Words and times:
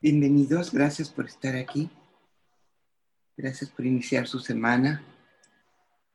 Bienvenidos, 0.00 0.72
gracias 0.72 1.10
por 1.10 1.26
estar 1.26 1.56
aquí. 1.56 1.90
Gracias 3.36 3.68
por 3.68 3.84
iniciar 3.84 4.28
su 4.28 4.38
semana 4.38 5.02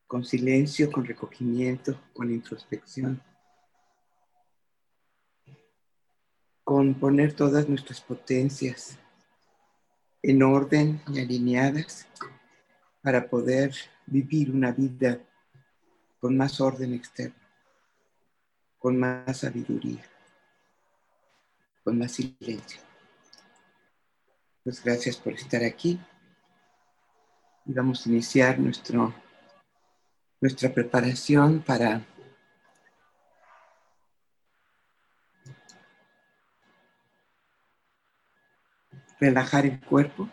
con 0.06 0.24
silencio, 0.24 0.90
con 0.90 1.04
recogimiento, 1.04 2.00
con 2.14 2.30
introspección, 2.32 3.22
con 6.64 6.94
poner 6.94 7.34
todas 7.34 7.68
nuestras 7.68 8.00
potencias 8.00 8.98
en 10.22 10.42
orden 10.42 11.02
y 11.08 11.20
alineadas 11.20 12.08
para 13.02 13.28
poder 13.28 13.74
vivir 14.06 14.50
una 14.50 14.72
vida 14.72 15.20
con 16.20 16.38
más 16.38 16.58
orden 16.58 16.94
externo, 16.94 17.36
con 18.78 18.98
más 18.98 19.40
sabiduría, 19.40 20.02
con 21.84 21.98
más 21.98 22.12
silencio. 22.12 22.93
Pues 24.64 24.82
gracias 24.82 25.18
por 25.18 25.34
estar 25.34 25.62
aquí 25.62 26.00
y 27.66 27.72
vamos 27.74 28.06
a 28.06 28.08
iniciar 28.08 28.58
nuestro, 28.58 29.12
nuestra 30.40 30.72
preparación 30.72 31.60
para 31.60 32.02
relajar 39.20 39.66
el 39.66 39.78
cuerpo. 39.80 40.30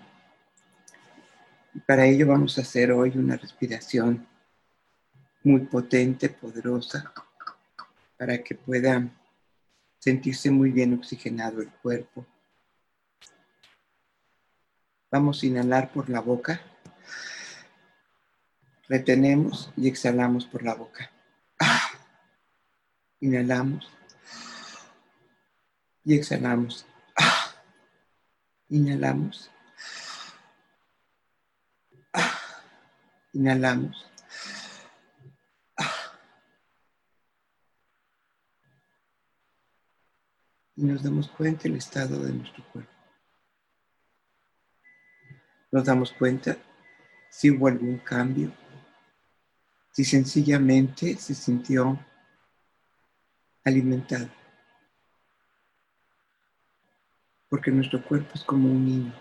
Y 1.73 1.81
para 1.81 2.05
ello 2.05 2.27
vamos 2.27 2.58
a 2.58 2.61
hacer 2.61 2.94
hoy 2.94 3.11
una 3.17 3.36
respiración 3.36 4.25
muy 5.44 5.66
potente, 5.66 6.30
poderosa, 6.30 7.13
para 8.17 8.41
que 8.41 8.55
pueda 8.55 9.09
sentirse 10.00 10.50
muy 10.50 10.72
bien 10.72 10.94
oxigenado 10.94 11.59
el 11.59 11.70
cuerpo. 11.70 12.25
Vamos 15.12 15.44
a 15.44 15.45
inhalar 15.45 15.92
por 15.92 16.09
la 16.09 16.22
boca. 16.22 16.62
Retenemos 18.88 19.70
y 19.76 19.90
exhalamos 19.90 20.45
por 20.45 20.64
la 20.64 20.73
boca. 20.73 21.12
Inhalamos 23.20 23.92
y 26.06 26.16
exhalamos. 26.16 26.86
Inhalamos. 28.70 29.52
Inhalamos. 33.34 34.08
Y 40.78 40.84
nos 40.84 41.04
damos 41.04 41.28
cuenta 41.28 41.64
del 41.64 41.76
estado 41.76 42.23
de 42.23 42.32
nuestro 42.32 42.64
cuerpo. 42.72 43.00
Nos 45.72 45.86
damos 45.86 46.11
cuenta 46.11 46.58
si 47.30 47.50
hubo 47.50 47.67
algún 47.67 47.97
cambio, 48.00 48.52
si 49.91 50.03
sencillamente 50.03 51.16
se 51.16 51.33
sintió 51.33 51.97
alimentado. 53.64 54.30
Porque 57.49 57.72
nuestro 57.72 58.03
cuerpo 58.03 58.31
es 58.36 58.44
como 58.44 58.69
un 58.69 58.86
niño 58.86 59.14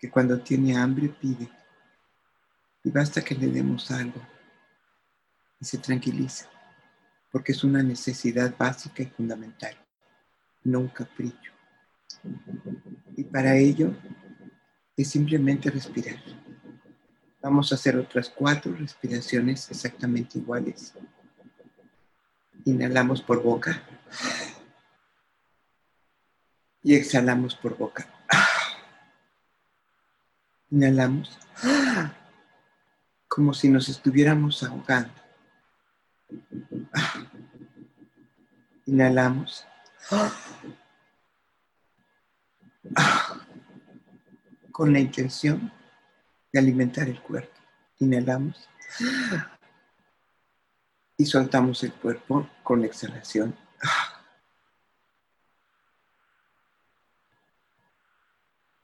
que 0.00 0.10
cuando 0.10 0.40
tiene 0.40 0.76
hambre 0.76 1.08
pide 1.08 1.48
y 2.82 2.90
basta 2.90 3.22
que 3.22 3.34
le 3.34 3.48
demos 3.48 3.90
algo 3.90 4.20
y 5.60 5.64
se 5.64 5.78
tranquiliza, 5.78 6.48
porque 7.30 7.52
es 7.52 7.62
una 7.62 7.82
necesidad 7.82 8.56
básica 8.56 9.02
y 9.02 9.06
fundamental, 9.06 9.76
no 10.64 10.80
un 10.80 10.88
capricho. 10.88 11.52
Y 13.16 13.24
para 13.24 13.56
ello 13.56 13.94
es 15.02 15.10
simplemente 15.10 15.70
respirar. 15.70 16.16
Vamos 17.42 17.72
a 17.72 17.74
hacer 17.74 17.96
otras 17.96 18.28
cuatro 18.28 18.74
respiraciones 18.74 19.70
exactamente 19.70 20.38
iguales. 20.38 20.92
Inhalamos 22.66 23.22
por 23.22 23.42
boca 23.42 23.82
y 26.82 26.94
exhalamos 26.94 27.54
por 27.54 27.78
boca. 27.78 28.06
Inhalamos 30.70 31.38
como 33.26 33.54
si 33.54 33.68
nos 33.68 33.88
estuviéramos 33.88 34.62
ahogando. 34.62 35.14
Inhalamos 38.84 39.64
con 44.80 44.94
la 44.94 44.98
intención 44.98 45.70
de 46.50 46.58
alimentar 46.58 47.06
el 47.06 47.20
cuerpo. 47.20 47.52
Inhalamos 47.98 48.66
y 51.18 51.26
soltamos 51.26 51.82
el 51.82 51.92
cuerpo 51.92 52.48
con 52.62 52.82
exhalación. 52.82 53.54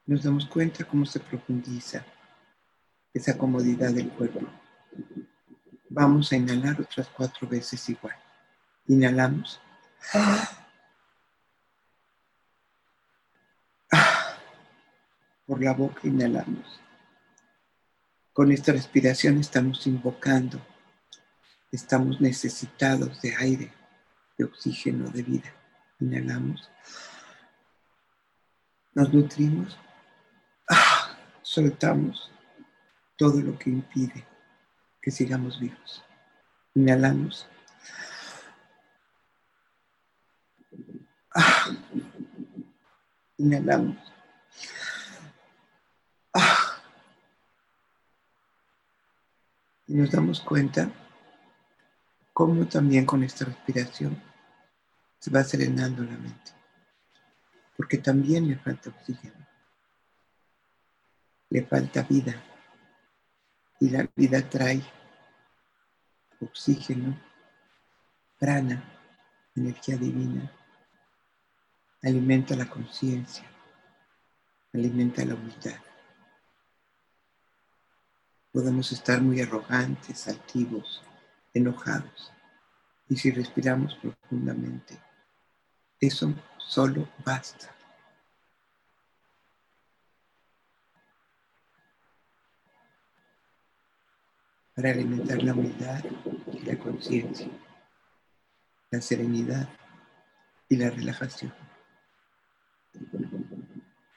Nos 0.04 0.22
damos 0.22 0.44
cuenta 0.44 0.84
cómo 0.84 1.06
se 1.06 1.18
profundiza 1.18 2.04
esa 3.14 3.38
comodidad 3.38 3.90
del 3.90 4.10
cuerpo. 4.10 4.40
Vamos 5.88 6.30
a 6.30 6.36
inhalar 6.36 6.78
otras 6.78 7.08
cuatro 7.08 7.48
veces 7.48 7.88
igual. 7.88 8.16
Inhalamos. 8.86 9.62
Por 15.46 15.62
la 15.62 15.72
boca 15.72 16.00
inhalamos. 16.04 16.80
Con 18.32 18.50
esta 18.52 18.72
respiración 18.72 19.38
estamos 19.38 19.86
invocando, 19.86 20.60
estamos 21.70 22.20
necesitados 22.20 23.22
de 23.22 23.34
aire, 23.36 23.72
de 24.36 24.44
oxígeno, 24.44 25.08
de 25.10 25.22
vida. 25.22 25.54
Inhalamos. 26.00 26.68
Nos 28.94 29.12
nutrimos. 29.14 29.78
Soltamos 31.42 32.30
todo 33.16 33.40
lo 33.40 33.58
que 33.58 33.70
impide 33.70 34.26
que 35.00 35.10
sigamos 35.12 35.60
vivos. 35.60 36.04
Inhalamos. 36.74 37.48
Inhalamos. 43.38 44.15
Y 49.88 49.94
nos 49.94 50.10
damos 50.10 50.40
cuenta 50.40 50.90
cómo 52.32 52.66
también 52.66 53.06
con 53.06 53.22
esta 53.22 53.44
respiración 53.44 54.20
se 55.18 55.30
va 55.30 55.44
serenando 55.44 56.02
la 56.02 56.16
mente. 56.16 56.52
Porque 57.76 57.98
también 57.98 58.48
le 58.48 58.56
falta 58.56 58.90
oxígeno. 58.90 59.46
Le 61.50 61.64
falta 61.66 62.02
vida. 62.02 62.34
Y 63.78 63.90
la 63.90 64.08
vida 64.16 64.48
trae 64.48 64.82
oxígeno, 66.40 67.20
prana, 68.38 68.82
energía 69.54 69.96
divina. 69.96 70.50
Alimenta 72.02 72.56
la 72.56 72.68
conciencia. 72.68 73.44
Alimenta 74.72 75.24
la 75.24 75.34
humildad 75.34 75.95
podemos 78.56 78.90
estar 78.90 79.20
muy 79.20 79.42
arrogantes, 79.42 80.28
altivos, 80.28 81.02
enojados. 81.52 82.32
Y 83.06 83.14
si 83.14 83.30
respiramos 83.30 83.94
profundamente, 83.96 84.98
eso 86.00 86.34
solo 86.56 87.06
basta. 87.22 87.70
para 94.74 94.90
alimentar 94.90 95.42
la 95.42 95.54
humildad 95.54 96.04
y 96.52 96.60
la 96.60 96.78
conciencia, 96.78 97.48
la 98.90 99.00
serenidad 99.00 99.66
y 100.68 100.76
la 100.76 100.90
relajación. 100.90 101.54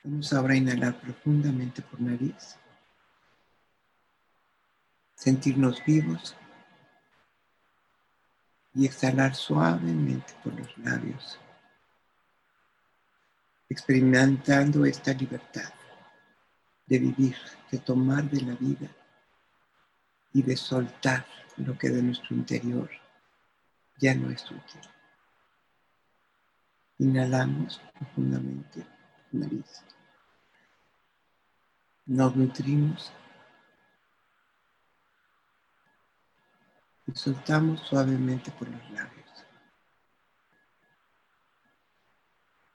Vamos 0.03 0.33
ahora 0.33 0.53
a 0.53 0.57
inhalar 0.57 0.99
profundamente 0.99 1.81
por 1.81 2.01
nariz 2.01 2.59
sentirnos 5.19 5.83
vivos 5.83 6.33
y 8.73 8.85
exhalar 8.85 9.35
suavemente 9.35 10.33
por 10.41 10.57
los 10.57 10.77
labios, 10.77 11.37
experimentando 13.67 14.85
esta 14.85 15.11
libertad 15.11 15.73
de 16.85 16.99
vivir, 16.99 17.35
de 17.69 17.79
tomar 17.79 18.23
de 18.29 18.41
la 18.43 18.53
vida 18.53 18.87
y 20.31 20.41
de 20.41 20.55
soltar 20.55 21.25
lo 21.57 21.77
que 21.77 21.89
de 21.89 22.01
nuestro 22.01 22.33
interior 22.33 22.89
ya 23.97 24.15
no 24.15 24.31
es 24.31 24.49
útil. 24.49 24.81
Inhalamos 26.97 27.81
profundamente 27.93 28.87
nariz. 29.33 29.83
Nos 32.05 32.37
nutrimos 32.37 33.11
y 37.09 37.17
soltamos 37.17 37.79
suavemente 37.87 38.51
por 38.51 38.69
los 38.69 38.91
labios. 38.91 39.45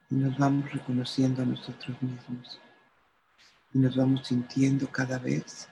Y 0.09 0.15
nos 0.15 0.37
vamos 0.37 0.71
reconociendo 0.71 1.41
a 1.41 1.45
nosotros 1.45 2.01
mismos. 2.01 2.59
Y 3.73 3.79
nos 3.79 3.95
vamos 3.95 4.27
sintiendo 4.27 4.87
cada 4.91 5.19
vez 5.19 5.69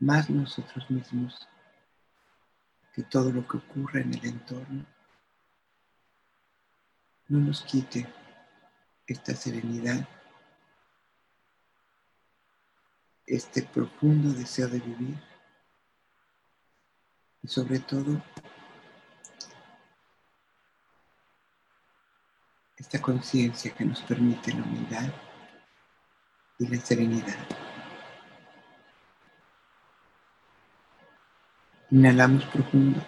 más 0.00 0.28
nosotros 0.28 0.90
mismos 0.90 1.48
que 2.94 3.02
todo 3.02 3.32
lo 3.32 3.46
que 3.46 3.56
ocurre 3.56 4.02
en 4.02 4.14
el 4.14 4.26
entorno 4.26 4.84
no 7.28 7.38
nos 7.38 7.62
quite 7.62 8.06
esta 9.06 9.34
serenidad, 9.34 10.06
este 13.26 13.62
profundo 13.62 14.30
deseo 14.34 14.68
de 14.68 14.80
vivir 14.80 15.31
y 17.42 17.48
sobre 17.48 17.80
todo 17.80 18.22
esta 22.76 23.00
conciencia 23.00 23.74
que 23.74 23.84
nos 23.84 24.00
permite 24.02 24.52
la 24.52 24.62
humildad 24.62 25.12
y 26.58 26.68
la 26.68 26.80
serenidad. 26.80 27.46
Inhalamos 31.90 32.44
profundo. 32.46 33.04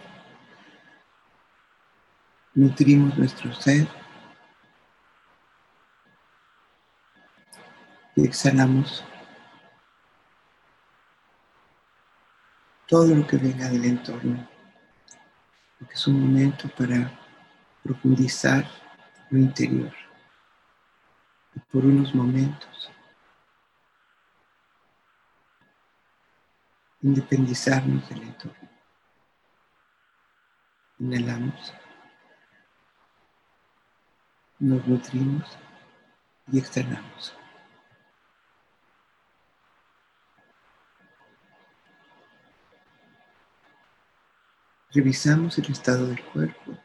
Nutrimos 2.54 3.16
nuestro 3.16 3.52
ser. 3.54 3.88
Y 8.16 8.26
exhalamos 8.26 9.02
todo 12.86 13.14
lo 13.14 13.26
que 13.26 13.36
venga 13.36 13.68
del 13.68 13.84
entorno, 13.84 14.48
porque 15.78 15.94
es 15.94 16.06
un 16.06 16.20
momento 16.20 16.68
para 16.68 17.10
profundizar 17.82 18.64
lo 19.30 19.38
interior 19.38 19.92
y 21.54 21.60
por 21.60 21.84
unos 21.84 22.14
momentos 22.14 22.90
independizarnos 27.02 28.08
del 28.08 28.22
entorno. 28.22 28.68
Inhalamos, 30.98 31.74
nos 34.58 34.86
nutrimos 34.86 35.58
y 36.50 36.58
exhalamos. 36.58 37.43
Revisamos 44.94 45.58
el 45.58 45.72
estado 45.72 46.06
del 46.06 46.22
cuerpo, 46.22 46.78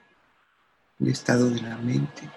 el 1.00 1.10
estado 1.10 1.48
de 1.52 1.62
la 1.62 1.78
mente. 1.78 2.28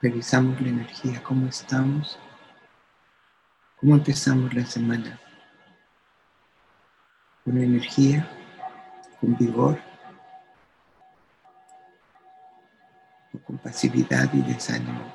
Revisamos 0.00 0.60
la 0.60 0.68
energía, 0.68 1.20
cómo 1.24 1.48
estamos, 1.48 2.20
cómo 3.80 3.96
empezamos 3.96 4.54
la 4.54 4.64
semana. 4.64 5.18
Con 7.44 7.58
energía, 7.58 8.30
con 9.20 9.36
vigor, 9.36 9.82
con 13.44 13.58
pasividad 13.58 14.32
y 14.32 14.42
desánimo. 14.42 15.12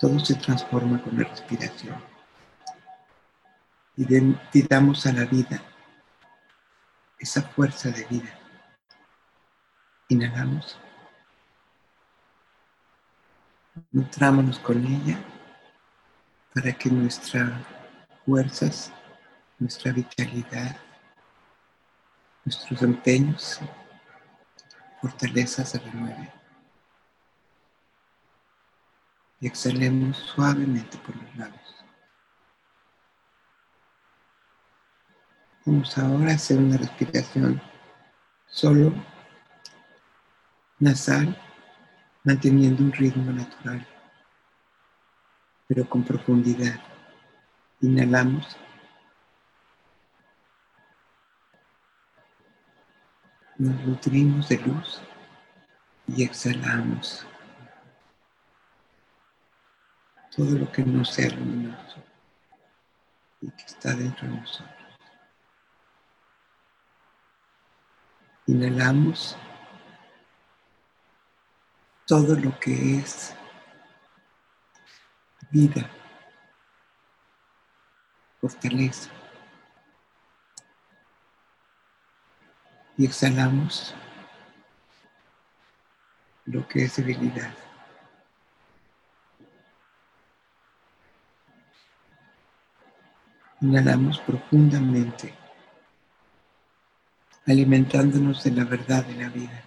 Todo 0.00 0.18
se 0.20 0.36
transforma 0.36 1.02
con 1.02 1.18
la 1.18 1.28
respiración 1.28 2.13
y 3.96 4.62
damos 4.68 5.06
a 5.06 5.12
la 5.12 5.24
vida 5.24 5.62
esa 7.18 7.42
fuerza 7.42 7.90
de 7.90 8.04
vida. 8.04 8.38
Inhalamos. 10.08 10.78
Nutrámonos 13.90 14.58
con 14.58 14.84
ella 14.84 15.18
para 16.54 16.72
que 16.72 16.90
nuestras 16.90 17.50
fuerzas, 18.24 18.92
nuestra 19.58 19.92
vitalidad, 19.92 20.76
nuestros 22.44 22.82
empeños, 22.82 23.60
fortalezas 25.00 25.70
se 25.70 25.78
renueven. 25.78 26.30
Y 29.40 29.46
exhalemos 29.46 30.16
suavemente 30.16 30.98
por 30.98 31.16
los 31.16 31.36
labios. 31.36 31.83
Vamos 35.66 35.96
ahora 35.96 36.32
a 36.32 36.34
hacer 36.34 36.58
una 36.58 36.76
respiración 36.76 37.58
solo 38.46 38.92
nasal, 40.78 41.34
manteniendo 42.22 42.82
un 42.82 42.92
ritmo 42.92 43.32
natural, 43.32 43.86
pero 45.66 45.88
con 45.88 46.04
profundidad. 46.04 46.78
Inhalamos. 47.80 48.58
Nos 53.56 53.80
nutrimos 53.86 54.46
de 54.50 54.58
luz 54.58 55.00
y 56.08 56.24
exhalamos 56.24 57.26
todo 60.36 60.58
lo 60.58 60.70
que 60.70 60.84
no 60.84 61.06
sea 61.06 61.30
luminoso 61.30 62.04
y 63.40 63.50
que 63.50 63.64
está 63.64 63.94
dentro 63.94 64.28
de 64.28 64.36
nosotros. 64.36 64.83
Inhalamos 68.46 69.36
todo 72.06 72.36
lo 72.36 72.58
que 72.60 72.98
es 72.98 73.34
vida, 75.50 75.88
fortaleza. 78.40 79.10
Y 82.98 83.06
exhalamos 83.06 83.94
lo 86.44 86.68
que 86.68 86.84
es 86.84 86.96
debilidad. 86.96 87.54
Inhalamos 93.62 94.18
profundamente 94.20 95.34
alimentándonos 97.46 98.42
de 98.42 98.50
la 98.52 98.64
verdad 98.64 99.04
de 99.04 99.14
la 99.14 99.28
vida. 99.28 99.62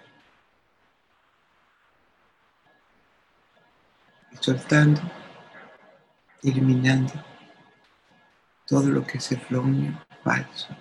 Y 4.32 4.38
soltando, 4.38 5.02
eliminando 6.44 7.14
todo 8.66 8.90
lo 8.90 9.06
que 9.06 9.18
es 9.18 9.32
erróneo, 9.32 10.04
falso, 10.24 10.76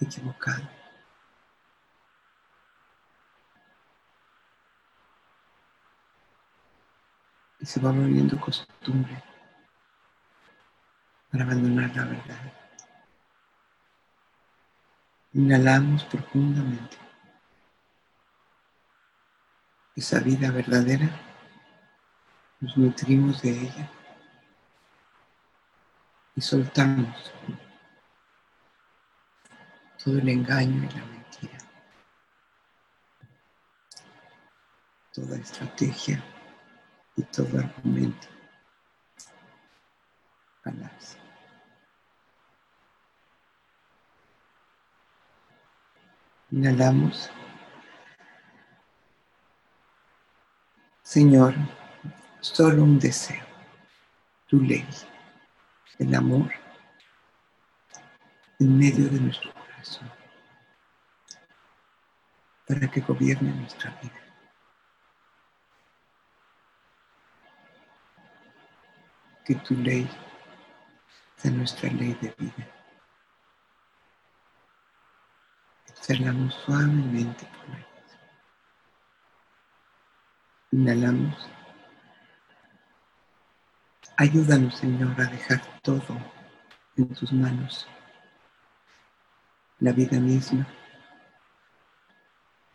equivocado. 0.00 0.68
Y 7.60 7.66
se 7.66 7.80
va 7.80 7.92
volviendo 7.92 8.40
costumbre 8.40 9.22
para 11.30 11.44
abandonar 11.44 11.94
la 11.94 12.04
verdad. 12.04 12.59
Inhalamos 15.32 16.04
profundamente 16.04 16.96
esa 19.94 20.18
vida 20.18 20.50
verdadera, 20.50 21.08
nos 22.60 22.76
nutrimos 22.76 23.42
de 23.42 23.50
ella 23.50 23.90
y 26.34 26.40
soltamos 26.40 27.32
todo 30.02 30.18
el 30.18 30.28
engaño 30.28 30.82
y 30.82 30.98
la 30.98 31.04
mentira, 31.04 31.58
toda 35.12 35.36
estrategia 35.36 36.24
y 37.16 37.22
todo 37.24 37.58
argumento. 37.58 38.26
Inhalamos. 46.52 47.30
Señor, 51.02 51.54
solo 52.40 52.82
un 52.84 52.98
deseo, 52.98 53.44
tu 54.46 54.60
ley, 54.60 54.86
el 55.98 56.14
amor 56.14 56.52
en 58.58 58.78
medio 58.78 59.08
de 59.08 59.20
nuestro 59.20 59.52
corazón, 59.54 60.10
para 62.66 62.90
que 62.90 63.00
gobierne 63.00 63.52
nuestra 63.54 63.90
vida. 64.02 64.20
que 69.50 69.56
tu 69.56 69.74
ley 69.74 70.08
sea 71.36 71.50
nuestra 71.50 71.90
ley 71.90 72.16
de 72.22 72.32
vida. 72.38 72.79
Exhalamos 76.00 76.54
suavemente 76.54 77.44
por 77.44 77.68
la 77.68 77.86
Inhalamos. 80.72 81.50
Ayúdanos, 84.16 84.76
Señor, 84.76 85.20
a 85.20 85.24
dejar 85.26 85.60
todo 85.82 86.16
en 86.96 87.08
tus 87.14 87.32
manos. 87.32 87.86
La 89.78 89.92
vida 89.92 90.18
misma, 90.18 90.66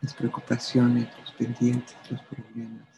las 0.00 0.14
preocupaciones, 0.14 1.08
los 1.18 1.32
pendientes, 1.32 1.96
los 2.08 2.22
problemas, 2.22 2.88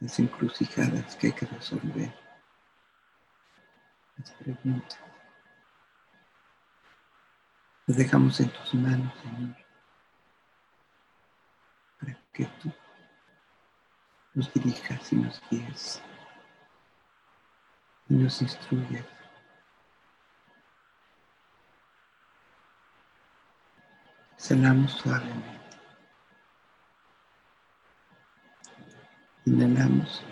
las 0.00 0.18
encrucijadas 0.18 1.14
que 1.14 1.28
hay 1.28 1.32
que 1.32 1.46
resolver, 1.46 2.12
las 4.16 4.30
preguntas. 4.32 5.13
Los 7.86 7.96
dejamos 7.98 8.40
en 8.40 8.48
tus 8.48 8.74
manos, 8.74 9.12
Señor, 9.20 9.56
para 12.00 12.18
que 12.32 12.46
tú 12.46 12.72
nos 14.32 14.52
dirijas 14.54 15.12
y 15.12 15.16
nos 15.16 15.42
guíes 15.50 16.02
y 18.08 18.14
nos 18.14 18.40
instruyas. 18.40 19.04
Exhalamos 24.32 24.92
suavemente. 24.92 25.60
Inhalamos. 29.46 30.24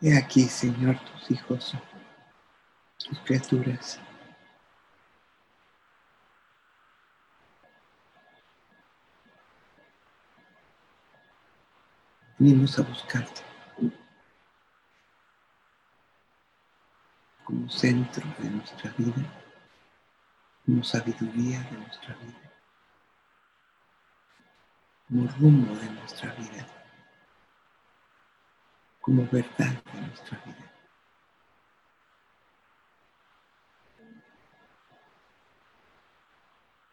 He 0.00 0.16
aquí, 0.16 0.42
Señor, 0.44 0.98
tus 0.98 1.30
hijos, 1.30 1.74
tus 2.98 3.18
criaturas. 3.20 4.00
Venimos 12.38 12.78
a 12.78 12.82
buscarte 12.82 13.40
como 17.44 17.70
centro 17.70 18.26
de 18.38 18.50
nuestra 18.50 18.92
vida, 18.98 19.22
como 20.66 20.84
sabiduría 20.84 21.60
de 21.62 21.78
nuestra 21.78 22.14
vida, 22.16 22.52
como 25.08 25.28
rumbo 25.38 25.74
de 25.76 25.90
nuestra 25.92 26.34
vida, 26.34 26.66
como 29.00 29.26
verdad 29.28 29.82
de 29.92 30.00
nuestra 30.02 30.38
vida. 30.44 30.72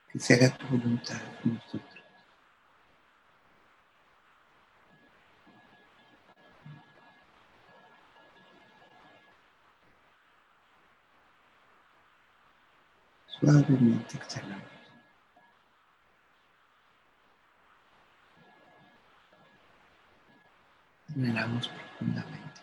Que 0.10 0.20
se 0.20 0.50
tu 0.52 0.68
voluntad 0.68 1.22
en 1.44 1.56
nosotros. 1.56 1.93
Suavemente 13.44 14.16
exhalamos. 14.16 14.64
Inhalamos 21.14 21.68
profundamente. 21.68 22.62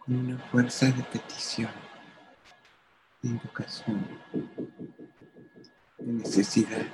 Con 0.00 0.16
una 0.16 0.38
fuerza 0.50 0.86
de 0.86 1.04
petición, 1.04 1.70
de 3.22 3.28
invocación, 3.28 4.04
de 5.98 6.12
necesidad. 6.12 6.86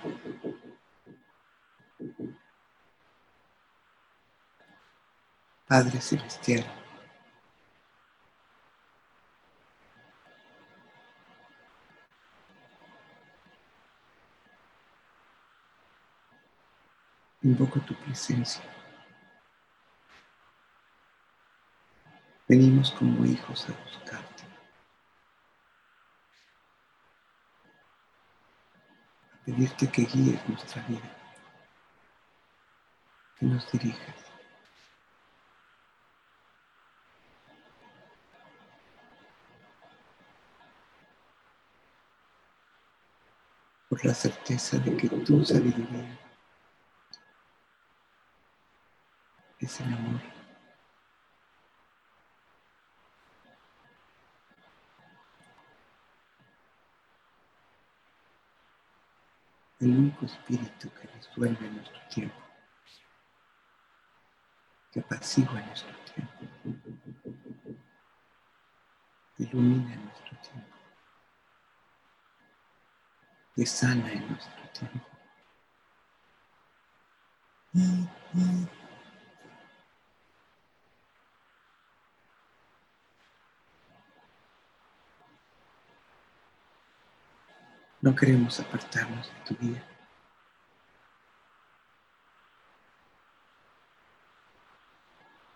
Padre 5.67 6.03
Celestial, 6.03 6.82
Invoco 17.45 17.81
tu 17.81 17.95
presencia. 17.97 18.63
Venimos 22.47 22.93
como 22.93 23.25
hijos 23.25 23.69
a 23.69 23.73
buscarte. 23.83 24.45
A 29.33 29.45
pedirte 29.45 29.91
que 29.91 30.03
guíes 30.03 30.49
nuestra 30.49 30.83
vida. 30.83 31.17
Que 33.41 33.47
nos 33.47 33.73
dirijas. 33.73 34.17
Por 43.89 44.05
la 44.05 44.15
certeza 44.15 44.79
de 44.79 44.97
que 44.97 45.09
tu 45.09 45.45
sabiduría 45.45 46.22
es 49.63 49.81
el 49.81 49.93
amor. 49.93 50.21
El 59.79 59.91
único 59.91 60.27
espíritu 60.27 60.91
que 60.91 61.09
resuelve 61.09 61.71
nuestro 61.71 62.01
tiempo, 62.09 62.41
que 64.93 65.01
apacigua 65.01 65.61
nuestro 65.61 65.97
tiempo, 66.15 66.47
que 69.37 69.43
ilumina 69.43 69.97
nuestro 69.97 70.39
tiempo, 70.39 70.77
que 73.55 73.67
sana 73.67 74.13
en 74.13 74.29
nuestro 74.29 74.69
tiempo. 74.71 75.09
No 88.03 88.17
queremos 88.17 88.59
apartarnos 88.59 89.33
de 89.33 89.41
tu 89.45 89.55
vida. 89.55 89.81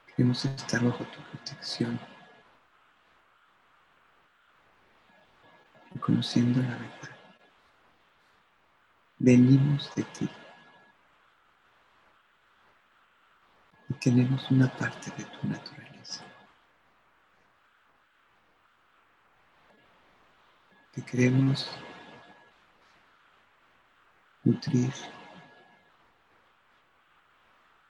Queremos 0.07 0.45
estar 0.45 0.81
bajo 0.85 1.05
tu 1.07 1.21
protección, 1.23 1.99
conociendo 6.01 6.63
la 6.63 6.69
verdad. 6.69 7.17
Venimos 9.19 9.93
de 9.97 10.05
ti 10.05 10.31
y 13.89 13.95
tenemos 13.95 14.49
una 14.53 14.69
parte 14.69 15.11
de 15.11 15.25
tu 15.25 15.49
naturaleza. 15.49 16.25
Que 20.93 21.05
queremos 21.05 21.69
nutrir, 24.47 24.93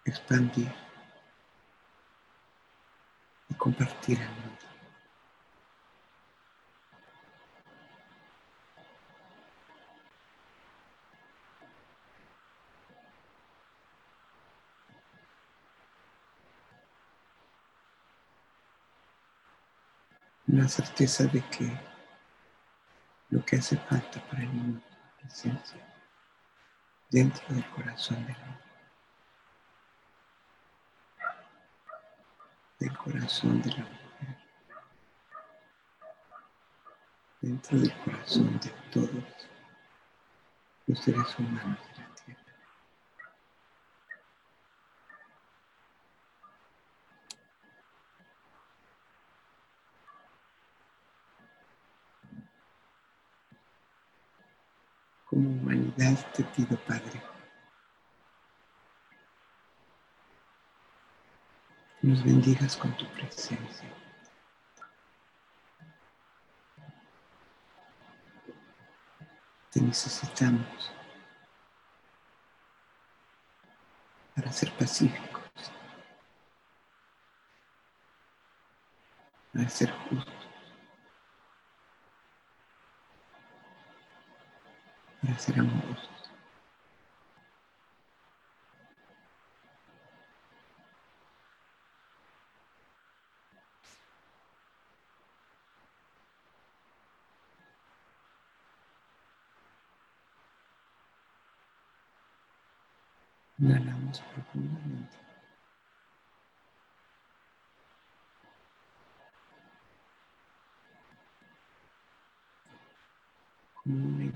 expandir 0.07 0.73
y 3.51 3.55
compartir 3.57 4.19
el 4.19 4.29
mundo. 4.31 4.57
La 20.47 20.67
certeza 20.69 21.25
de 21.25 21.45
que 21.51 21.71
lo 23.29 23.45
que 23.45 23.57
hace 23.57 23.77
falta 23.77 24.27
para 24.31 24.43
el 24.43 24.49
mundo 24.49 24.81
es 24.89 25.21
presencia 25.21 25.86
dentro 27.11 27.55
del 27.55 27.69
corazón 27.71 28.27
del 28.27 28.37
hombre, 28.37 28.67
del 32.81 32.99
corazón 32.99 33.63
de 33.63 33.71
la 33.71 33.85
mujer, 33.85 34.37
dentro 37.41 37.79
del 37.79 37.97
corazón 38.05 38.59
de 38.61 38.71
todos 38.91 39.25
los 40.87 40.99
seres 40.99 41.39
humanos 41.39 41.79
de 41.95 42.03
la 42.03 42.15
tierra. 42.15 42.47
Como 55.37 55.51
humanidad 55.51 56.17
te 56.33 56.43
pido, 56.45 56.79
Padre, 56.87 57.21
nos 62.01 62.25
bendigas 62.25 62.75
con 62.75 62.97
tu 62.97 63.07
presencia. 63.09 63.87
Te 69.71 69.83
necesitamos 69.83 70.91
para 74.35 74.51
ser 74.51 74.73
pacíficos, 74.73 75.43
para 79.53 79.69
ser 79.69 79.91
justos. 80.09 80.46
Para 85.37 85.39
ser. 85.39 85.55
Inhalamos 103.59 104.21
profundamente. 104.21 105.26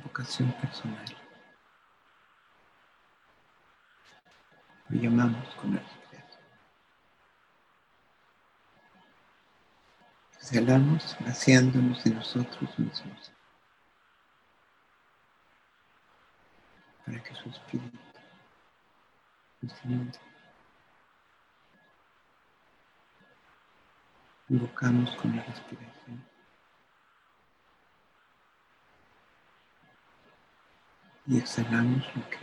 Invocación 0.01 0.51
personal. 0.53 1.05
Lo 4.89 5.01
llamamos 5.01 5.55
con 5.57 5.73
respiración. 5.77 6.43
Exhalamos 10.35 11.17
vaciándonos 11.21 12.03
de 12.03 12.11
nosotros 12.11 12.79
mismos 12.79 13.33
para 17.05 17.23
que 17.23 17.35
su 17.35 17.51
espíritu 17.51 17.99
nos 19.61 19.85
inunde. 19.85 20.19
Invocamos 24.49 25.15
con 25.17 25.37
la 25.37 25.45
respiración. 25.45 26.40
Y 31.31 31.39
exhalamos 31.39 32.05
lo 32.17 32.29
que 32.29 32.39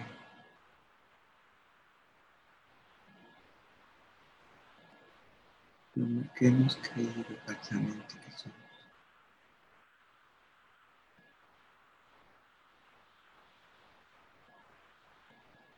lo 5.96 6.34
que 6.34 6.48
hemos 6.48 6.78
creído 6.78 7.26
falsamente 7.46 8.18
que 8.20 8.32
somos. 8.32 8.58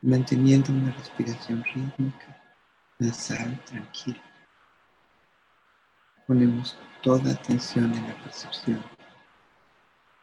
Manteniendo 0.02 0.72
una 0.72 0.92
respiración 0.92 1.64
rítmica, 1.64 2.44
nasal, 3.00 3.60
tranquila. 3.66 4.22
Ponemos 6.28 6.78
toda 7.02 7.32
atención 7.32 7.92
en 7.94 8.08
la 8.08 8.16
percepción 8.24 8.84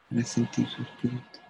para 0.09 0.23
sentir 0.23 0.69
su 0.69 0.83
espíritu. 0.83 1.46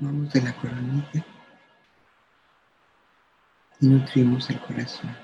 Tomamos 0.00 0.32
de 0.32 0.40
la 0.40 0.56
coronilla 0.56 1.26
y 3.80 3.86
nutrimos 3.86 4.48
el 4.48 4.58
corazón. 4.62 5.14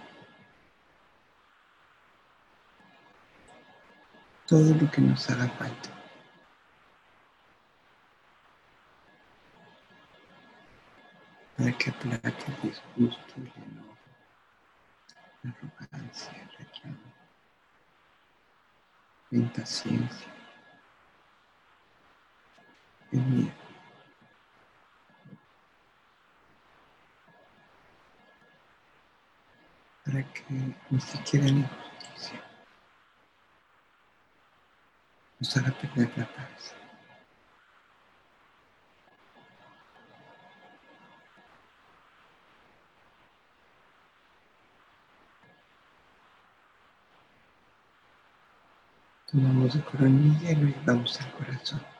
Todo 4.46 4.74
lo 4.74 4.90
que 4.90 5.00
nos 5.00 5.30
haga 5.30 5.48
falta. 5.48 5.88
Para 11.56 11.72
que 11.72 11.88
aplaque 11.88 12.44
el 12.46 12.70
disgusto, 12.70 13.34
el 13.38 13.52
enojo, 13.56 13.96
la 15.42 15.50
arrogancia, 15.52 16.32
el 16.42 16.50
reclamo, 16.50 17.14
la 19.30 19.38
impaciencia, 19.38 20.34
el 23.12 23.20
miedo. 23.22 23.65
Para 30.06 30.22
que 30.32 30.44
ni 30.90 31.00
siquiera 31.00 31.46
la 31.46 31.52
injusticia 31.52 32.40
nos 35.40 35.56
haga 35.56 35.72
perder 35.72 36.10
la 36.16 36.26
paz. 36.26 36.74
Tomamos 49.26 49.74
la 49.74 49.84
coronilla 49.84 50.52
y 50.52 50.54
lo 50.54 50.68
llevamos 50.68 51.20
al 51.20 51.32
corazón. 51.32 51.96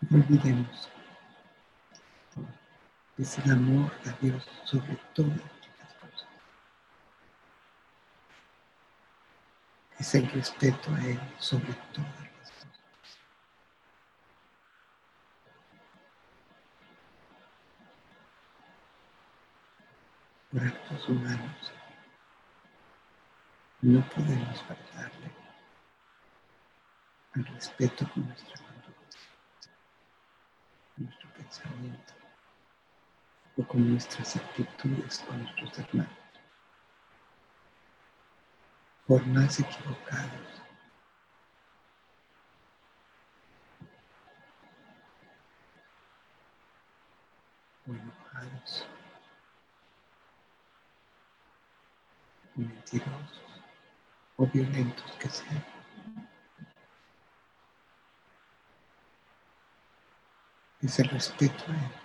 olvidemos 0.13 0.89
es 3.17 3.37
el 3.39 3.51
amor 3.51 3.91
a 4.05 4.11
Dios 4.19 4.47
sobre 4.65 4.95
todas 5.13 5.37
las 5.37 5.93
cosas. 5.95 6.27
es 9.99 10.15
el 10.15 10.29
respeto 10.31 10.93
a 10.95 11.05
Él 11.05 11.19
sobre 11.37 11.73
todas 11.93 12.19
las 12.19 12.29
cosas. 12.29 12.67
Por 20.51 20.63
actos 20.63 21.09
humanos 21.09 21.71
no 23.81 24.01
podemos 24.09 24.61
faltarle 24.63 25.31
al 27.33 27.45
respeto 27.45 28.09
con 28.13 28.27
nuestra 28.27 28.70
o 33.57 33.67
con 33.67 33.91
nuestras 33.91 34.37
actitudes 34.37 35.19
con 35.27 35.43
nuestros 35.43 35.79
hermanos. 35.79 36.13
Por 39.05 39.25
más 39.27 39.59
equivocados 39.59 40.61
o 47.87 47.91
enojados 47.91 48.87
mentirosos 52.55 53.41
o 54.37 54.45
violentos 54.47 55.11
que 55.19 55.29
sean. 55.29 55.70
Es 60.81 60.99
el 60.99 61.09
respeto 61.09 61.63
a 61.67 61.75
Él 61.75 62.01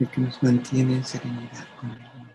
el 0.00 0.10
que 0.10 0.20
nos 0.22 0.42
mantiene 0.42 0.94
en 0.94 1.04
serenidad 1.04 1.66
con 1.78 1.90
mundo. 1.90 2.34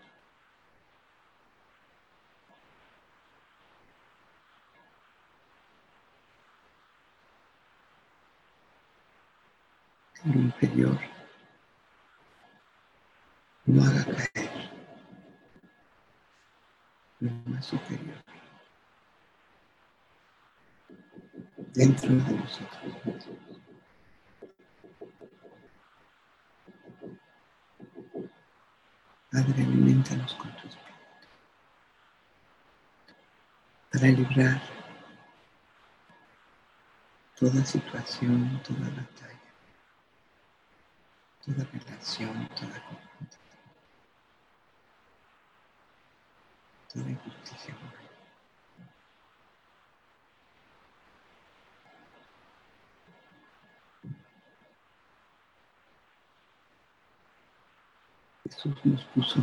El 10.24 10.36
inferior 10.36 10.98
no 13.66 13.84
haga 13.84 14.04
caer 14.04 14.70
lo 17.20 17.30
más 17.46 17.66
superior 17.66 18.16
dentro 21.74 22.08
de 22.10 22.32
nosotros 22.32 23.45
Padre, 29.36 29.64
alimentanos 29.64 30.32
con 30.36 30.50
tu 30.56 30.66
espíritu 30.66 30.86
para 33.92 34.06
librar 34.06 34.62
toda 37.38 37.62
situación, 37.66 38.62
toda 38.66 38.88
batalla, 38.88 39.52
toda 41.44 41.64
relación, 41.64 42.48
toda 42.58 42.82
confrontación, 42.86 43.60
toda 46.90 47.10
injusticia 47.10 47.74
moral. 47.74 48.05
Jesús 58.48 58.76
nos 58.84 59.02
puso 59.06 59.40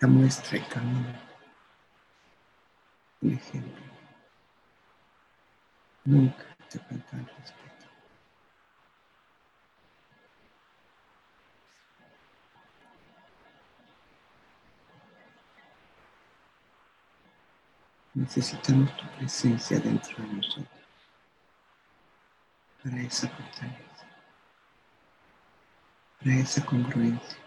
la 0.00 0.08
muestra, 0.08 0.58
el 0.58 0.68
camino, 0.68 1.14
el 3.22 3.32
ejemplo. 3.32 3.82
Nunca 6.04 6.44
te 6.68 6.78
falta 6.80 7.16
respeto. 7.16 7.86
Necesitamos 18.14 18.94
tu 18.98 19.06
presencia 19.16 19.80
dentro 19.80 20.22
de 20.22 20.32
nosotros 20.34 20.82
para 22.82 23.00
esa 23.00 23.28
fortaleza, 23.28 23.91
para 26.22 26.36
esa 26.36 26.64
congruencia. 26.64 27.38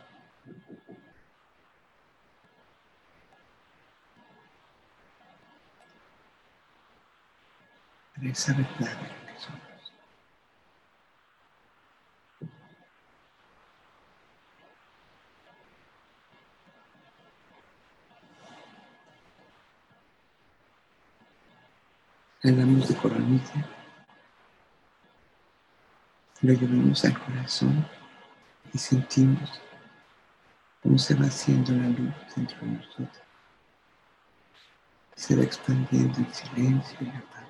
Para 8.15 8.29
esa 8.29 8.53
verdad 8.53 8.67
que 8.77 9.39
somos. 9.39 9.93
Hablamos 22.43 22.87
de 22.89 22.95
coronilla, 22.95 23.69
lo 26.41 26.53
llevamos 26.53 27.03
al 27.05 27.19
corazón 27.19 28.04
y 28.73 28.77
sentimos 28.77 29.61
cómo 30.81 30.97
se 30.97 31.15
va 31.15 31.25
haciendo 31.25 31.71
la 31.73 31.89
luz 31.89 32.13
dentro 32.35 32.57
de 32.61 32.67
nosotros. 32.67 33.23
Se 35.15 35.35
va 35.35 35.43
expandiendo 35.43 36.19
el 36.19 36.33
silencio 36.33 36.97
y 37.01 37.05
la 37.05 37.21
paz. 37.21 37.49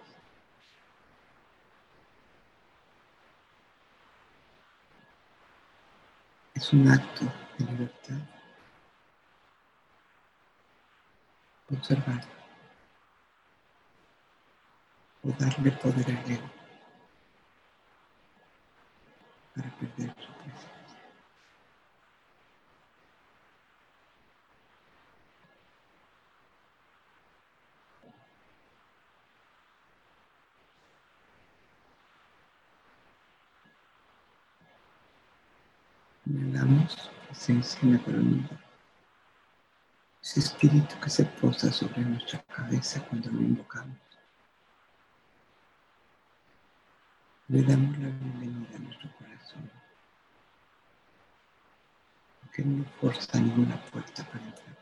Es 6.54 6.74
un 6.74 6.88
acto 6.88 7.26
de 7.58 7.66
libertad. 7.66 8.20
Observar 11.72 12.24
o 15.24 15.32
darle 15.40 15.72
poder 15.72 16.06
al 16.06 16.32
ego 16.32 16.50
para 19.56 19.70
perder 19.78 20.16
su 20.20 20.32
presencia. 20.34 20.76
Inhalamos 36.28 37.12
presencia 37.46 37.80
en 37.84 37.94
la 37.94 38.04
coronilla. 38.04 38.60
Ese 40.22 40.40
espíritu 40.40 41.00
que 41.00 41.10
se 41.10 41.26
posa 41.26 41.72
sobre 41.72 42.02
nuestra 42.02 42.42
cabeza 42.44 43.06
cuando 43.06 43.30
lo 43.30 43.42
invocamos. 43.42 44.00
Le 47.48 47.62
damos 47.62 47.98
la 48.00 48.10
bienvenida 48.10 48.76
a 48.76 48.80
nuestro 48.80 49.12
corazón. 49.18 49.72
Porque 52.42 52.64
no 52.64 52.84
forza 53.00 53.40
ninguna 53.40 53.80
puerta 53.92 54.24
para 54.24 54.44
entrar. 54.44 54.78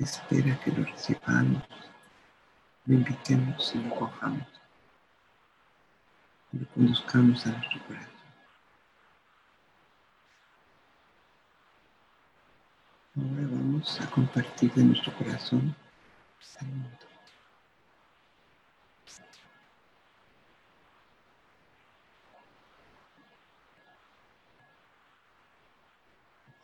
Espera 0.00 0.58
que 0.60 0.72
lo 0.72 0.84
recibamos, 0.84 1.62
lo 2.86 2.94
invitemos 2.94 3.74
y 3.74 3.78
lo 3.78 3.94
cojamos. 3.94 4.48
Lo 6.50 6.66
conduzcamos 6.70 7.46
a 7.46 7.50
nuestro 7.50 7.86
corazón. 7.86 8.17
Ahora 13.18 13.48
vamos 13.50 14.00
a 14.00 14.08
compartir 14.10 14.72
de 14.74 14.84
nuestro 14.84 15.12
corazón 15.16 15.74
al 16.60 16.66
mundo. 16.68 16.98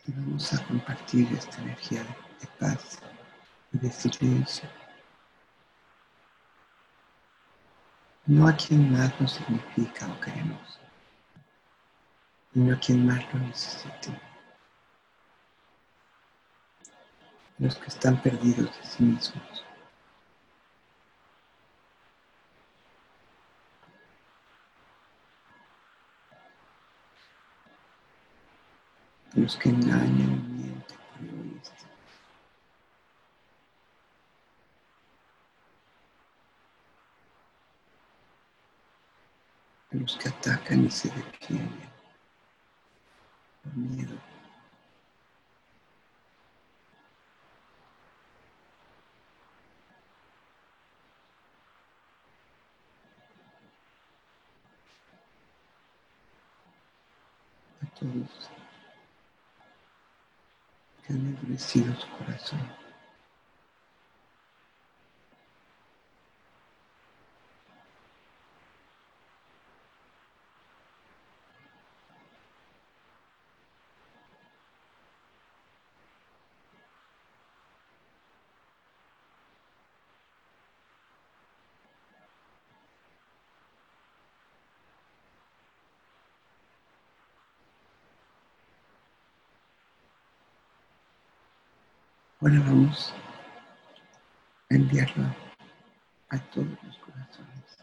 Y 0.06 0.12
vamos 0.12 0.52
a 0.52 0.64
compartir 0.66 1.32
esta 1.32 1.60
energía 1.62 2.02
de, 2.02 2.46
paz 2.60 3.00
y 3.72 3.78
de 3.78 3.90
silencio. 3.90 4.68
No 8.26 8.46
a 8.46 8.54
quien 8.54 8.92
más 8.92 9.20
nos 9.20 9.32
significa 9.32 10.06
o 10.06 10.20
queremos, 10.20 10.78
sino 12.52 12.74
a 12.74 12.78
quien 12.78 13.06
más 13.06 13.24
lo 13.32 13.40
necesite. 13.40 14.33
los 17.58 17.76
que 17.76 17.86
están 17.86 18.20
perdidos 18.22 18.66
de 18.66 18.86
sí 18.86 19.02
mismos. 19.04 19.64
los 29.34 29.56
que 29.56 29.68
engañan 29.68 30.10
y 30.10 30.62
mienten 30.62 30.98
por 30.98 31.26
egoístas. 31.26 31.86
los 39.90 40.16
que 40.16 40.28
atacan 40.28 40.86
y 40.86 40.90
se 40.90 41.08
defienden, 41.08 41.90
por 43.62 43.76
miedo. 43.76 44.33
Todos 57.98 58.50
han 61.09 61.16
endurecido 61.16 61.94
su 61.94 62.09
corazón. 62.18 62.83
Ahora 92.44 92.61
vamos 92.61 93.14
a 94.70 94.74
enviarlo 94.74 95.24
a 96.28 96.38
todos 96.50 96.68
los 96.83 96.98
corazones 96.98 97.78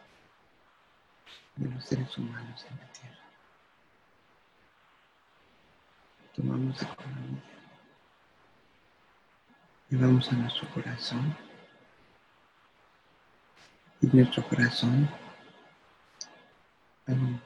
de 1.55 1.67
los 1.67 1.83
seres 1.83 2.15
humanos 2.15 2.63
en 2.69 2.77
la 2.77 2.93
tierra. 2.93 3.23
Tomamos 6.35 6.79
la 6.79 6.95
coronilla 6.95 7.41
y 9.89 9.95
vamos 9.95 10.31
a 10.31 10.35
nuestro 10.35 10.69
corazón. 10.69 11.35
Y 13.99 14.15
nuestro 14.15 14.47
corazón 14.47 15.09
um, 17.07 17.39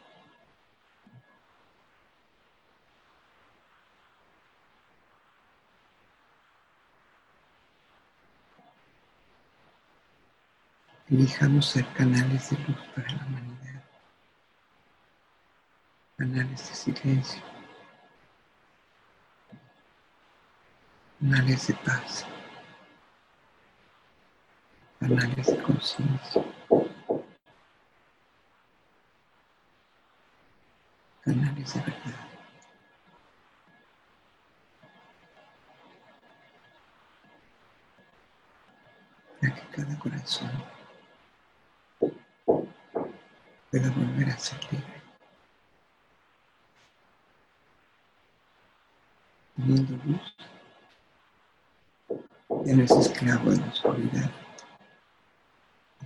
Elijamos 11.07 11.67
ser 11.67 11.85
canales 11.93 12.49
de 12.49 12.57
luz 12.57 12.77
para 12.95 13.07
la 13.13 13.25
humanidad, 13.27 13.83
canales 16.17 16.67
de 16.67 16.75
silencio, 16.75 17.43
canales 21.19 21.67
de 21.67 21.73
paz, 21.75 22.25
canales 24.99 25.45
de 25.45 25.61
conciencia, 25.61 26.43
canales 31.23 31.73
de 31.75 31.79
verdad. 31.81 32.27
Para 39.39 39.53
que 39.53 39.67
cada 39.67 39.99
corazón 39.99 40.74
pueda 43.75 43.89
volver 43.91 44.29
a 44.29 44.37
ser 44.37 44.57
libre. 44.71 45.01
Teniendo 49.57 50.05
luz, 50.05 50.35
ya 52.65 52.75
no 52.75 52.83
es 52.83 52.91
esclavo 52.91 53.51
de 53.51 53.57
la 53.57 53.67
oscuridad 53.67 54.31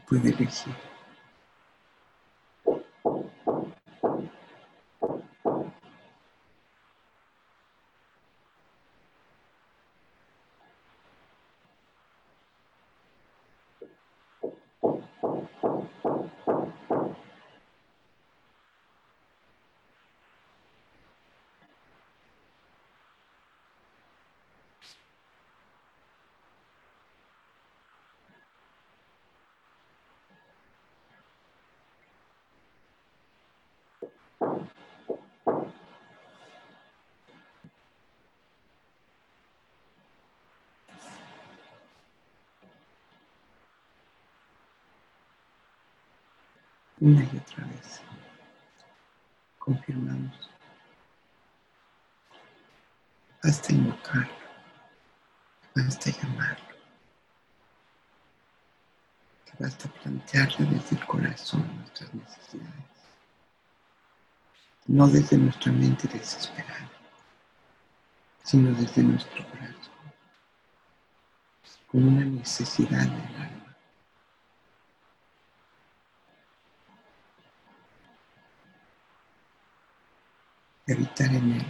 puede 0.07 0.29
elegir. 0.29 0.88
Una 47.01 47.23
y 47.23 47.37
otra 47.37 47.65
vez. 47.65 48.01
Confirmamos. 49.57 50.49
Basta 53.41 53.71
invocarlo. 53.71 54.33
Basta 55.73 56.11
llamarlo. 56.11 56.75
Que 59.45 59.63
basta 59.63 59.87
plantearle 59.87 60.65
desde 60.65 60.97
el 60.97 61.05
corazón 61.05 61.77
nuestras 61.77 62.13
necesidades. 62.13 62.73
No 64.87 65.07
desde 65.07 65.37
nuestra 65.37 65.71
mente 65.71 66.07
desesperada, 66.09 66.89
sino 68.43 68.73
desde 68.73 69.03
nuestro 69.03 69.47
corazón. 69.47 69.77
Con 71.87 72.07
una 72.09 72.25
necesidad 72.25 73.07
del 73.07 73.35
alma. 73.41 73.59
de 80.78 80.78
habitar 80.93 81.27
en 81.27 81.53
Él, 81.53 81.65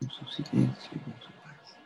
en 0.00 0.10
su 0.10 0.24
silencio 0.26 0.90
y 0.92 1.10
en 1.10 1.22
su 1.22 1.30
paz. 1.32 1.76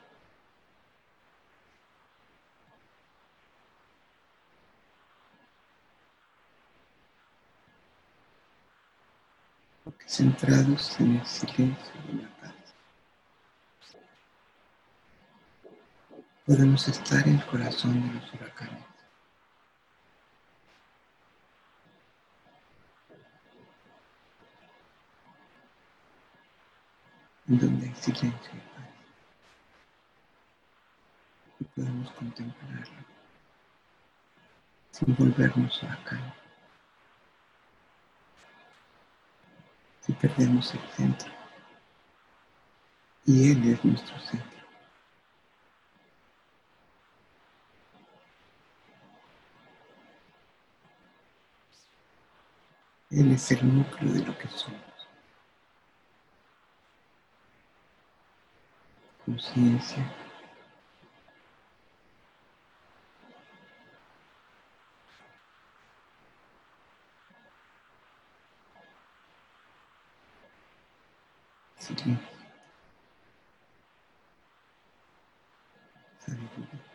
Porque 9.85 10.09
centrados 10.09 11.01
en 11.01 11.17
el 11.17 11.27
silencio 11.27 11.93
y 12.07 12.11
en 12.11 12.23
la 12.23 12.29
paz, 12.41 12.55
podemos 16.45 16.89
estar 16.89 17.27
en 17.29 17.37
el 17.37 17.47
corazón 17.47 18.09
de 18.09 18.15
los 18.15 18.35
huracanes. 18.35 18.89
en 27.38 27.38
donde 27.57 27.87
hay 27.89 27.95
silencio 27.95 28.53
y 28.53 28.59
paz. 28.59 28.89
Y 31.61 31.65
podemos 31.65 32.11
contemplarlo 32.13 33.09
sin 34.91 35.15
volvernos 35.17 35.83
acá. 35.85 36.35
Si 40.01 40.13
perdemos 40.13 40.75
el 40.75 40.81
centro, 40.97 41.33
y 43.25 43.53
Él 43.53 43.73
es 43.73 43.85
nuestro 43.85 44.19
centro. 44.21 44.59
Él 53.11 53.33
es 53.33 53.53
el 53.53 53.77
núcleo 53.77 54.13
de 54.13 54.25
lo 54.25 54.37
que 54.37 54.49
somos. 54.49 54.88
Conciencia. 59.29 60.03
Silencio. 71.79 72.19
Sabiduría. 76.19 76.88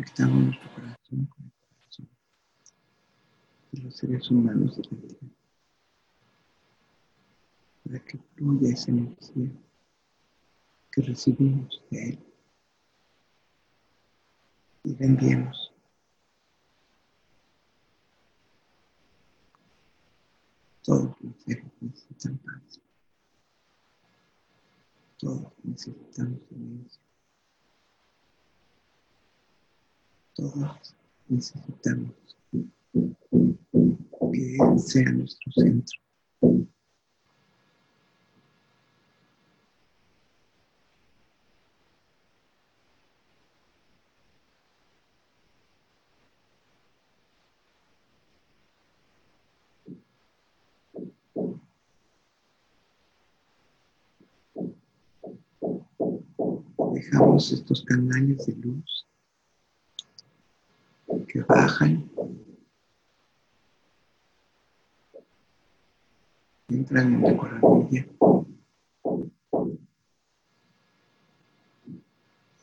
Conectamos 0.00 0.44
nuestro 0.44 0.74
corazón 0.74 1.26
con 1.26 1.44
el 1.44 1.52
corazón 1.68 2.08
de 3.70 3.82
los 3.82 3.94
seres 3.94 4.30
humanos 4.30 4.76
de 4.78 4.82
la 4.84 5.08
Tierra 5.08 5.28
para 7.84 8.04
que 8.06 8.18
fluya 8.34 8.70
esa 8.70 8.92
energía 8.92 9.50
que 10.90 11.02
recibimos 11.02 11.82
de 11.90 12.08
Él 12.08 12.18
y 14.84 14.96
la 14.96 15.04
enviemos. 15.04 15.70
Todos 20.82 21.14
los 21.20 21.42
seres 21.42 21.70
necesitan 21.78 22.38
paz. 22.38 22.80
Todos 25.18 25.52
necesitamos 25.62 26.40
silencio. 26.48 27.09
Todos 30.34 30.94
necesitamos 31.28 32.14
que 34.32 34.58
sea 34.78 35.12
nuestro 35.12 35.52
centro. 35.52 35.98
Dejamos 56.92 57.52
estos 57.52 57.82
canales 57.84 58.46
de 58.46 58.54
luz 58.56 59.09
que 61.32 61.42
bajan, 61.42 62.10
entran 66.68 67.14
en 67.14 67.22
la 67.22 67.36
coronilla, 67.36 68.04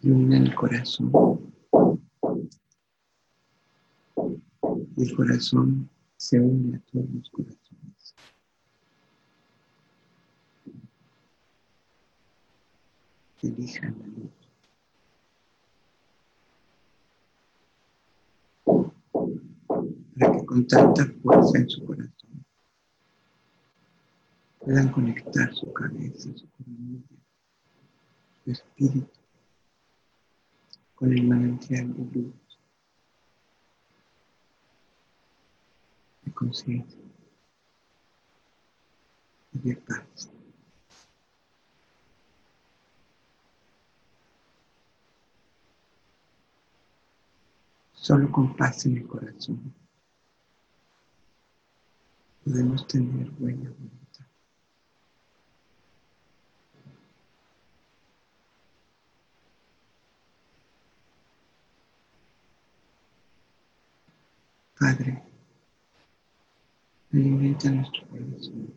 iluminan 0.02 0.48
el 0.48 0.56
corazón 0.56 1.54
y 4.98 5.04
el 5.04 5.16
corazón 5.16 5.90
se 6.18 6.38
une 6.38 6.76
a 6.76 6.80
todos 6.92 7.06
los 7.10 7.30
corazones. 7.30 8.16
Elijan 13.44 13.96
la 14.00 14.08
luz. 14.08 14.38
Para 20.18 20.32
que 20.32 20.37
con 20.48 20.66
tanta 20.66 21.06
fuerza 21.22 21.58
en 21.60 21.70
su 21.70 21.86
corazón. 21.86 22.46
Puedan 24.60 24.92
conectar 24.92 25.54
su 25.54 25.72
cabeza, 25.74 26.30
su 26.36 26.50
coronilla, 26.50 27.04
su 28.44 28.52
espíritu 28.52 29.12
con 30.96 31.12
el 31.12 31.28
manantial 31.28 31.94
de 31.94 32.20
luz, 32.20 32.34
de 36.24 36.32
conciencia 36.32 37.02
y 39.52 39.60
de 39.60 39.76
paz. 39.76 40.32
Solo 47.94 48.32
con 48.32 48.56
paz 48.56 48.86
en 48.86 48.98
el 48.98 49.08
corazón 49.08 49.77
podemos 52.48 52.88
tener 52.88 53.30
buena 53.32 53.70
voluntad. 53.70 54.26
Padre, 64.80 65.24
alimenta 67.12 67.70
nuestro 67.70 68.08
corazón. 68.08 68.74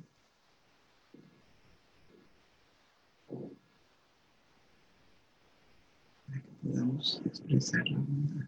Para 6.27 6.41
que 6.41 6.51
podamos 6.63 7.23
expresar 7.25 7.89
la 7.89 7.99
bondad 7.99 8.47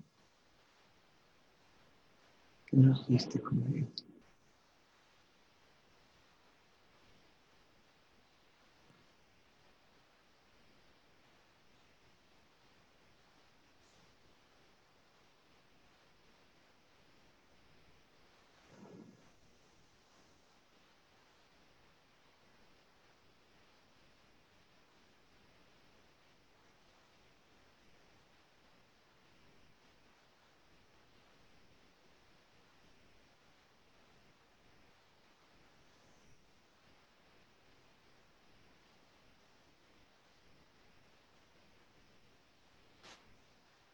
que 2.66 2.76
nos 2.76 3.06
diste 3.06 3.40
como 3.40 3.66
Dios. 3.66 4.11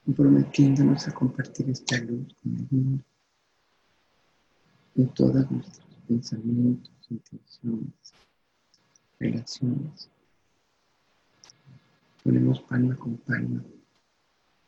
Comprometiéndonos 0.09 1.07
a 1.07 1.13
compartir 1.13 1.69
esta 1.69 1.99
luz 1.99 2.35
con 2.43 2.57
el 2.57 2.67
mundo 2.71 3.05
en 4.97 5.09
todos 5.09 5.51
nuestros 5.51 5.87
pensamientos, 6.09 6.91
intenciones, 7.11 8.15
relaciones. 9.21 10.09
Ponemos 12.25 12.59
palma 12.63 12.97
con 12.97 13.19
palma 13.19 13.63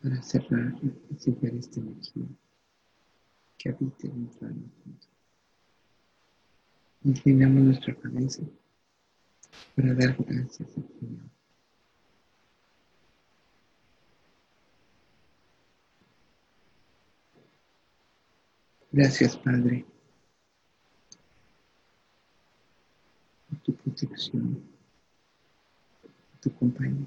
para 0.03 0.23
cerrar 0.23 0.75
y 0.83 0.93
recibir 1.11 1.55
esta 1.55 1.81
energía 1.81 2.27
que 3.57 3.71
habite 3.71 4.09
dentro 4.09 4.47
de 4.47 4.55
nosotros. 4.57 5.09
Inclinamos 7.03 7.63
nuestra 7.63 7.95
cabeza 7.95 8.43
para 9.75 9.95
dar 9.95 10.15
gracias 10.19 10.69
al 10.77 10.87
Señor. 11.01 11.40
Gracias, 18.93 19.37
Padre, 19.37 19.85
por 23.49 23.59
tu 23.61 23.75
protección, 23.75 24.63
por 26.03 26.41
tu 26.41 26.53
compañía. 26.59 27.07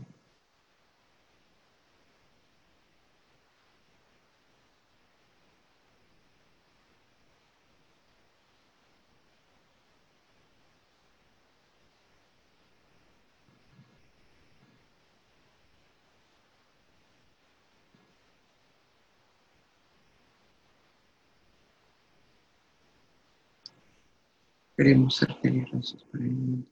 Queremos 24.84 25.16
ser 25.16 25.34
peligrosos 25.40 26.04
para 26.12 26.26
el 26.26 26.32
mundo. 26.32 26.68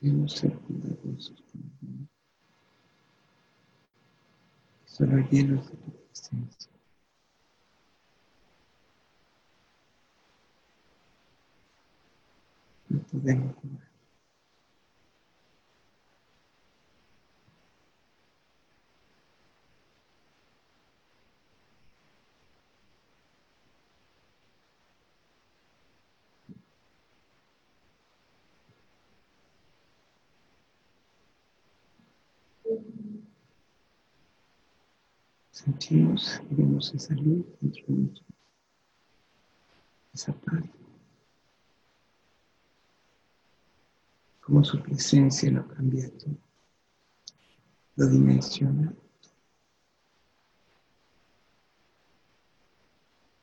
Queremos 0.00 0.32
ser 0.32 0.52
cuidadosos 0.58 1.40
con 1.42 1.60
el 1.60 1.88
mundo. 1.88 2.08
Solo 4.84 5.18
llenos 5.30 5.70
de 5.70 5.76
tu 5.76 5.92
presencia. 5.92 6.72
No 12.88 12.98
podemos 13.02 13.54
jugar. 13.54 13.89
Sentimos 35.64 36.40
y 36.50 36.54
vemos 36.54 36.94
esa 36.94 37.12
luz 37.16 37.44
dentro 37.60 37.84
de 37.88 37.94
nosotros, 37.94 38.26
esa 40.14 40.32
paz. 40.32 40.64
Como 44.40 44.64
su 44.64 44.80
presencia 44.80 45.50
lo 45.50 45.68
cambia 45.68 46.10
todo, 46.16 46.34
lo 47.96 48.06
dimensiona, 48.06 48.94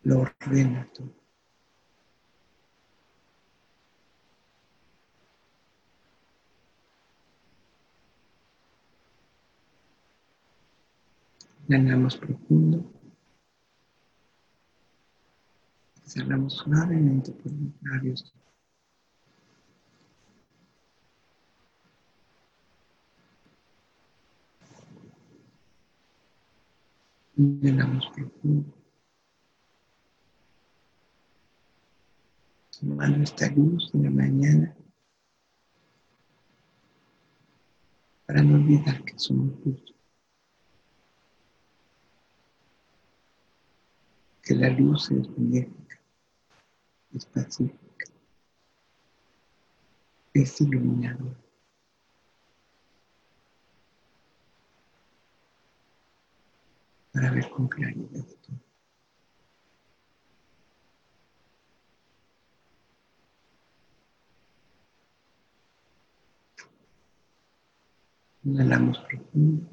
lo 0.01 0.21
ordena 0.21 0.89
todo. 0.95 1.16
Inhalamos 11.69 12.15
profundo. 12.15 12.89
Exhalamos 16.05 16.53
suavemente 16.53 17.33
por 17.33 17.51
los 17.51 17.73
labios. 17.81 18.33
Inhalamos 27.35 28.07
profundo. 28.15 28.73
Tomando 32.79 33.23
esta 33.23 33.49
luz 33.51 33.91
de 33.91 34.03
la 34.03 34.09
mañana 34.09 34.73
para 38.25 38.41
no 38.41 38.55
olvidar 38.55 39.03
que 39.03 39.19
somos 39.19 39.53
luz. 39.65 39.96
Que 44.47 44.55
la 44.55 44.69
luz 44.69 45.11
es 45.11 45.27
benéfica, 45.35 45.99
es 47.13 47.25
pacífica, 47.25 48.05
es 50.33 50.61
iluminadora. 50.61 51.35
Para 57.11 57.31
ver 57.31 57.49
con 57.49 57.67
claridad 57.67 58.25
todo. 58.45 58.57
Inhalamos 68.45 68.97
profundo 68.99 69.69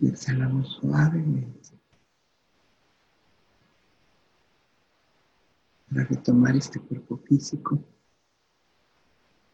y 0.00 0.08
exhalamos 0.08 0.78
suavemente. 0.80 1.77
Para 5.90 6.04
retomar 6.04 6.56
este 6.56 6.80
cuerpo 6.80 7.16
físico 7.18 7.82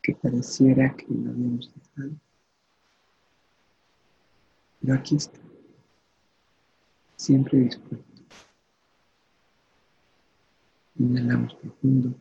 que 0.03 0.14
pareciera 0.14 0.95
que 0.95 1.07
lo 1.09 1.30
habíamos 1.30 1.72
dejado. 1.74 2.14
Pero 4.80 4.95
aquí 4.95 5.16
está, 5.16 5.41
siempre 7.16 7.59
dispuesto. 7.59 8.05
Inhalamos 10.97 11.55
profundo 11.55 12.14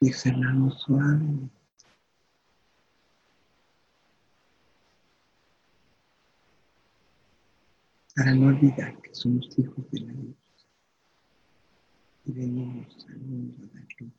y 0.00 0.08
exhalamos 0.08 0.80
suavemente. 0.80 1.54
Para 8.16 8.34
no 8.34 8.46
olvidar 8.46 9.00
que 9.02 9.14
somos 9.14 9.58
hijos 9.58 9.90
de 9.90 10.00
la 10.00 10.12
luz 10.12 10.43
venimos 12.24 13.06
al 13.08 13.18
mundo 13.18 13.66
de 13.72 13.86
luz. 13.98 14.12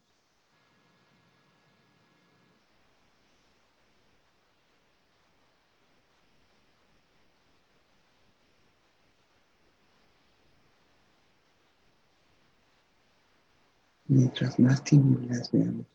Mientras 14.08 14.60
más 14.60 14.84
tinieblas 14.84 15.52
veamos, 15.52 15.88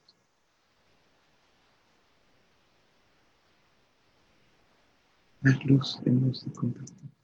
más 5.42 5.64
luz 5.64 6.00
hemos 6.04 6.44
de 6.44 6.52
compartir. 6.52 7.19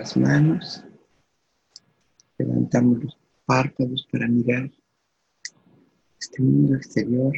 Las 0.00 0.16
manos, 0.16 0.82
levantamos 2.38 3.04
los 3.04 3.18
párpados 3.44 4.08
para 4.10 4.26
mirar 4.28 4.70
este 6.18 6.42
mundo 6.42 6.74
exterior, 6.74 7.34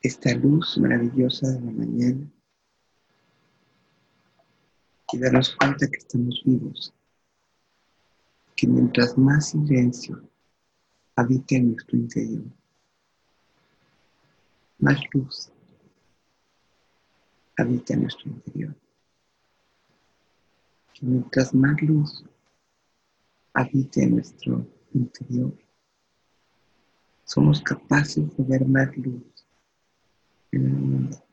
esta 0.00 0.32
luz 0.34 0.78
maravillosa 0.78 1.48
de 1.48 1.60
la 1.60 1.72
mañana 1.72 2.30
y 5.12 5.18
darnos 5.18 5.56
cuenta 5.56 5.88
que 5.88 5.98
estamos 5.98 6.40
vivos, 6.44 6.94
que 8.54 8.68
mientras 8.68 9.18
más 9.18 9.48
silencio 9.48 10.22
habite 11.16 11.56
en 11.56 11.72
nuestro 11.72 11.98
interior, 11.98 12.44
más 14.78 15.00
luz 15.12 15.50
habita 17.56 17.94
en 17.94 18.02
nuestro 18.02 18.30
interior 18.30 18.79
mientras 21.00 21.54
más 21.54 21.80
luz 21.82 22.24
habite 23.52 24.02
en 24.02 24.16
nuestro 24.16 24.66
interior, 24.92 25.54
somos 27.24 27.60
capaces 27.62 28.36
de 28.36 28.44
ver 28.44 28.66
más 28.66 28.96
luz 28.96 29.22
en 30.52 30.66
el 30.66 30.72
mundo. 30.72 31.24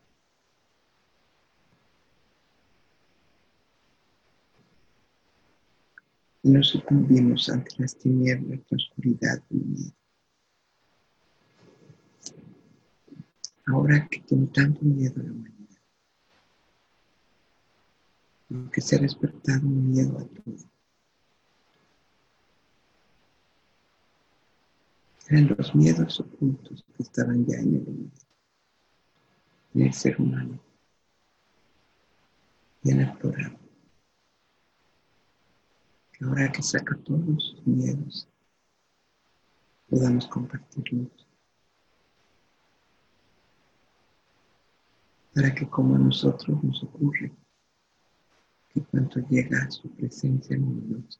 Y 6.44 6.50
no 6.50 6.64
sucumbimos 6.64 7.50
ante 7.50 7.72
las 7.80 7.98
tinieblas, 7.98 8.62
la 8.70 8.76
oscuridad 8.76 9.44
del 9.50 9.66
miedo. 9.66 9.92
Ahora 13.66 14.08
que 14.10 14.22
tengo 14.22 14.48
tanto 14.48 14.80
miedo 14.86 15.22
la 15.22 15.34
mañana, 18.50 18.66
porque 18.66 18.82
se 18.82 18.96
ha 18.96 19.00
despertado 19.00 19.68
un 19.68 19.92
miedo 19.92 20.18
a 20.18 20.26
todo. 20.26 20.58
Eran 25.30 25.56
los 25.58 25.76
miedos 25.76 26.20
ocultos 26.22 26.86
que 26.96 27.04
estaban 27.04 27.46
ya 27.46 27.58
en 27.58 27.76
el 27.76 27.88
hombre, 27.88 28.12
en 29.74 29.82
el 29.82 29.94
ser 29.94 30.20
humano, 30.22 30.60
bien 32.82 33.02
explorado. 33.02 33.60
Que 36.14 36.26
ahora 36.26 36.52
que 36.52 36.64
saca 36.64 36.96
todos 37.04 37.44
sus 37.44 37.68
miedos, 37.68 38.28
podamos 39.90 40.28
compartirlos. 40.28 41.28
Para 45.34 45.54
que 45.54 45.70
como 45.70 45.96
a 45.96 46.00
nosotros 46.00 46.64
nos 46.64 46.82
ocurre, 46.84 47.32
y 48.78 48.82
cuando 48.82 49.20
llega 49.28 49.64
a 49.64 49.72
su 49.72 49.90
presencia 49.90 50.56
luminosa, 50.56 51.20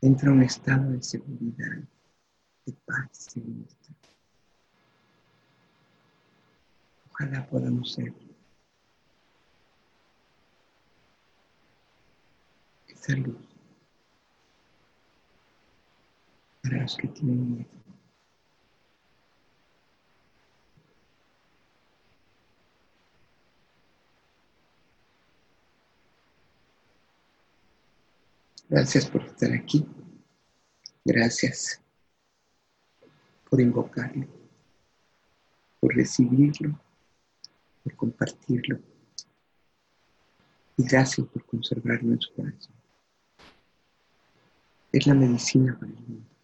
entra 0.00 0.30
un 0.30 0.44
estado 0.44 0.92
de 0.92 1.02
seguridad, 1.02 1.82
de 2.64 2.72
paz 2.84 3.36
y. 3.36 3.66
Ojalá 7.10 7.44
podamos 7.48 7.94
ser 7.94 8.12
esa 12.86 13.16
luz 13.16 13.36
para 16.62 16.82
los 16.82 16.96
que 16.96 17.08
tienen 17.08 17.56
miedo. 17.56 17.75
Gracias 28.68 29.06
por 29.06 29.22
estar 29.22 29.52
aquí. 29.52 29.86
Gracias 31.04 31.80
por 33.48 33.60
invocarlo, 33.60 34.26
por 35.78 35.94
recibirlo, 35.94 36.80
por 37.84 37.94
compartirlo. 37.94 38.80
Y 40.76 40.82
gracias 40.82 41.26
por 41.28 41.44
conservarlo 41.46 42.12
en 42.12 42.20
su 42.20 42.34
corazón. 42.34 42.74
Es 44.90 45.06
la 45.06 45.14
medicina 45.14 45.78
para 45.78 45.92
el 45.92 45.98
mundo. 46.00 46.35